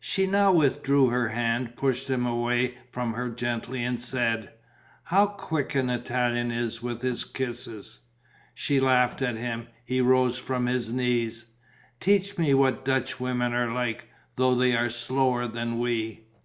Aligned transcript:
She 0.00 0.26
now 0.26 0.50
withdrew 0.52 1.10
her 1.10 1.28
hand, 1.28 1.76
pushed 1.76 2.10
him 2.10 2.26
away 2.26 2.76
from 2.90 3.12
her 3.12 3.30
gently 3.30 3.84
and 3.84 4.02
said: 4.02 4.50
"How 5.04 5.26
quick 5.28 5.76
an 5.76 5.88
Italian 5.88 6.50
is 6.50 6.82
with 6.82 7.00
his 7.00 7.22
kisses!" 7.22 8.00
She 8.56 8.80
laughed 8.80 9.22
at 9.22 9.36
him. 9.36 9.68
He 9.84 10.00
rose 10.00 10.36
from 10.36 10.66
his 10.66 10.92
knees: 10.92 11.46
"Teach 12.00 12.36
me 12.36 12.54
what 12.54 12.84
Dutchwomen 12.84 13.52
are 13.54 13.72
like, 13.72 14.08
though 14.34 14.56
they 14.56 14.74
are 14.74 14.90
slower 14.90 15.46
than 15.46 15.78
we." 15.78 16.24